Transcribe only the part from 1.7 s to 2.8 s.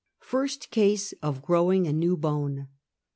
A NEW BONE.